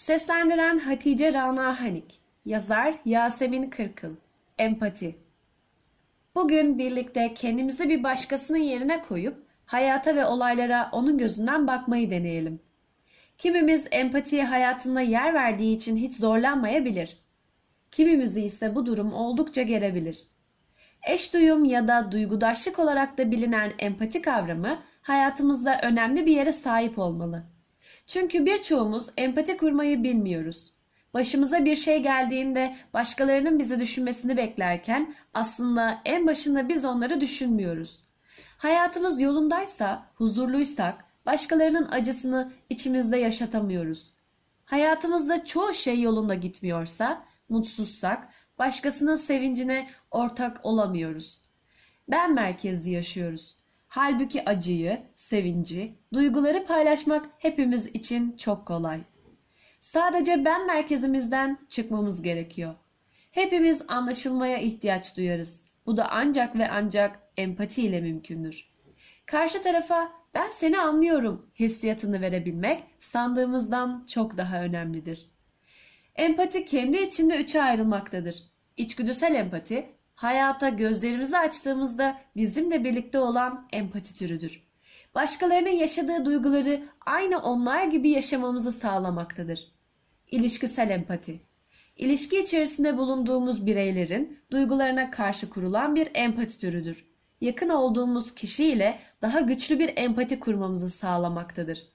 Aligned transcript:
Seslendiren 0.00 0.78
Hatice 0.78 1.32
Rana 1.32 1.80
Hanik 1.80 2.20
Yazar 2.44 2.94
Yasemin 3.04 3.70
Kırkıl 3.70 4.14
Empati 4.58 5.16
Bugün 6.34 6.78
birlikte 6.78 7.34
kendimizi 7.34 7.88
bir 7.88 8.02
başkasının 8.02 8.58
yerine 8.58 9.02
koyup 9.02 9.46
hayata 9.66 10.16
ve 10.16 10.26
olaylara 10.26 10.88
onun 10.92 11.18
gözünden 11.18 11.66
bakmayı 11.66 12.10
deneyelim. 12.10 12.60
Kimimiz 13.38 13.86
empatiye 13.90 14.44
hayatında 14.44 15.00
yer 15.00 15.34
verdiği 15.34 15.76
için 15.76 15.96
hiç 15.96 16.14
zorlanmayabilir. 16.14 17.18
Kimimizi 17.90 18.42
ise 18.42 18.74
bu 18.74 18.86
durum 18.86 19.12
oldukça 19.12 19.62
gerebilir. 19.62 20.24
Eş 21.06 21.34
duyum 21.34 21.64
ya 21.64 21.88
da 21.88 22.12
duygudaşlık 22.12 22.78
olarak 22.78 23.18
da 23.18 23.30
bilinen 23.30 23.72
empati 23.78 24.22
kavramı 24.22 24.82
hayatımızda 25.02 25.80
önemli 25.82 26.26
bir 26.26 26.36
yere 26.36 26.52
sahip 26.52 26.98
olmalı. 26.98 27.44
Çünkü 28.06 28.46
birçoğumuz 28.46 29.06
empati 29.16 29.56
kurmayı 29.56 30.02
bilmiyoruz. 30.04 30.72
Başımıza 31.14 31.64
bir 31.64 31.76
şey 31.76 32.02
geldiğinde 32.02 32.76
başkalarının 32.94 33.58
bizi 33.58 33.80
düşünmesini 33.80 34.36
beklerken 34.36 35.14
aslında 35.34 36.00
en 36.04 36.26
başında 36.26 36.68
biz 36.68 36.84
onları 36.84 37.20
düşünmüyoruz. 37.20 38.00
Hayatımız 38.58 39.20
yolundaysa, 39.20 40.06
huzurluysak 40.14 41.04
başkalarının 41.26 41.88
acısını 41.92 42.52
içimizde 42.70 43.16
yaşatamıyoruz. 43.16 44.12
Hayatımızda 44.64 45.44
çoğu 45.44 45.72
şey 45.72 46.00
yolunda 46.00 46.34
gitmiyorsa, 46.34 47.24
mutsuzsak 47.48 48.28
başkasının 48.58 49.14
sevincine 49.14 49.90
ortak 50.10 50.66
olamıyoruz. 50.66 51.40
Ben 52.08 52.34
merkezli 52.34 52.90
yaşıyoruz. 52.90 53.56
Halbuki 53.92 54.44
acıyı, 54.44 55.02
sevinci, 55.14 55.94
duyguları 56.12 56.66
paylaşmak 56.66 57.26
hepimiz 57.38 57.86
için 57.86 58.36
çok 58.36 58.66
kolay. 58.66 59.00
Sadece 59.80 60.44
ben 60.44 60.66
merkezimizden 60.66 61.58
çıkmamız 61.68 62.22
gerekiyor. 62.22 62.74
Hepimiz 63.30 63.82
anlaşılmaya 63.88 64.58
ihtiyaç 64.58 65.16
duyarız. 65.16 65.64
Bu 65.86 65.96
da 65.96 66.08
ancak 66.10 66.56
ve 66.56 66.70
ancak 66.70 67.20
empati 67.36 67.82
ile 67.82 68.00
mümkündür. 68.00 68.70
Karşı 69.26 69.62
tarafa 69.62 70.12
ben 70.34 70.48
seni 70.48 70.78
anlıyorum 70.78 71.50
hissiyatını 71.58 72.20
verebilmek 72.20 72.84
sandığımızdan 72.98 74.06
çok 74.06 74.36
daha 74.36 74.62
önemlidir. 74.62 75.30
Empati 76.16 76.64
kendi 76.64 76.96
içinde 76.96 77.36
üçe 77.36 77.62
ayrılmaktadır. 77.62 78.42
İçgüdüsel 78.76 79.34
empati, 79.34 79.99
hayata 80.20 80.68
gözlerimizi 80.68 81.38
açtığımızda 81.38 82.20
bizimle 82.36 82.84
birlikte 82.84 83.18
olan 83.18 83.68
empati 83.72 84.14
türüdür. 84.14 84.62
Başkalarının 85.14 85.70
yaşadığı 85.70 86.24
duyguları 86.24 86.82
aynı 87.06 87.38
onlar 87.38 87.84
gibi 87.84 88.08
yaşamamızı 88.08 88.72
sağlamaktadır. 88.72 89.72
İlişkisel 90.30 90.90
empati. 90.90 91.40
İlişki 91.96 92.38
içerisinde 92.38 92.96
bulunduğumuz 92.96 93.66
bireylerin 93.66 94.38
duygularına 94.50 95.10
karşı 95.10 95.50
kurulan 95.50 95.94
bir 95.94 96.08
empati 96.14 96.58
türüdür. 96.58 97.06
Yakın 97.40 97.68
olduğumuz 97.68 98.34
kişiyle 98.34 98.98
daha 99.22 99.40
güçlü 99.40 99.78
bir 99.78 99.92
empati 99.96 100.40
kurmamızı 100.40 100.90
sağlamaktadır. 100.90 101.86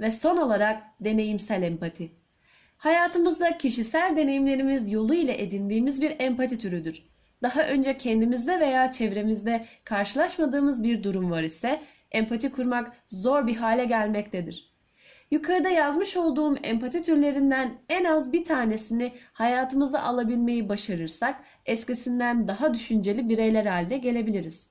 Ve 0.00 0.10
son 0.10 0.36
olarak 0.36 0.82
deneyimsel 1.00 1.62
empati. 1.62 2.12
Hayatımızda 2.76 3.58
kişisel 3.58 4.16
deneyimlerimiz 4.16 4.92
yolu 4.92 5.14
ile 5.14 5.42
edindiğimiz 5.42 6.00
bir 6.00 6.16
empati 6.18 6.58
türüdür. 6.58 7.13
Daha 7.42 7.62
önce 7.62 7.98
kendimizde 7.98 8.60
veya 8.60 8.92
çevremizde 8.92 9.66
karşılaşmadığımız 9.84 10.82
bir 10.82 11.02
durum 11.02 11.30
var 11.30 11.42
ise 11.42 11.82
empati 12.10 12.50
kurmak 12.50 12.92
zor 13.06 13.46
bir 13.46 13.56
hale 13.56 13.84
gelmektedir. 13.84 14.74
Yukarıda 15.30 15.68
yazmış 15.68 16.16
olduğum 16.16 16.56
empati 16.56 17.02
türlerinden 17.02 17.78
en 17.88 18.04
az 18.04 18.32
bir 18.32 18.44
tanesini 18.44 19.12
hayatımıza 19.32 20.00
alabilmeyi 20.00 20.68
başarırsak 20.68 21.44
eskisinden 21.66 22.48
daha 22.48 22.74
düşünceli 22.74 23.28
bireyler 23.28 23.66
haline 23.66 23.98
gelebiliriz. 23.98 24.68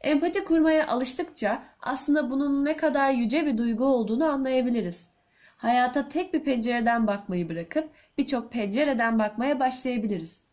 Empati 0.00 0.44
kurmaya 0.44 0.86
alıştıkça 0.86 1.62
aslında 1.80 2.30
bunun 2.30 2.64
ne 2.64 2.76
kadar 2.76 3.10
yüce 3.10 3.46
bir 3.46 3.58
duygu 3.58 3.84
olduğunu 3.84 4.24
anlayabiliriz. 4.24 5.10
Hayata 5.56 6.08
tek 6.08 6.34
bir 6.34 6.44
pencereden 6.44 7.06
bakmayı 7.06 7.48
bırakıp 7.48 7.90
birçok 8.18 8.52
pencereden 8.52 9.18
bakmaya 9.18 9.60
başlayabiliriz. 9.60 10.49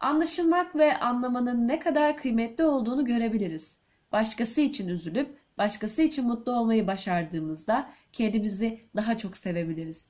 Anlaşılmak 0.00 0.76
ve 0.76 0.98
anlamanın 0.98 1.68
ne 1.68 1.78
kadar 1.78 2.16
kıymetli 2.16 2.64
olduğunu 2.64 3.04
görebiliriz. 3.04 3.78
Başkası 4.12 4.60
için 4.60 4.88
üzülüp 4.88 5.38
başkası 5.58 6.02
için 6.02 6.26
mutlu 6.26 6.52
olmayı 6.52 6.86
başardığımızda 6.86 7.90
kendimizi 8.12 8.80
daha 8.96 9.18
çok 9.18 9.36
sevebiliriz. 9.36 10.04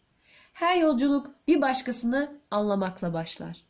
Her 0.52 0.76
yolculuk 0.76 1.30
bir 1.48 1.60
başkasını 1.60 2.40
anlamakla 2.50 3.12
başlar. 3.12 3.69